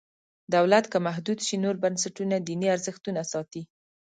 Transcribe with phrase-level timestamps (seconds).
[0.55, 3.61] دولت که محدود شي نور بنسټونه دیني ارزښتونه ساتي.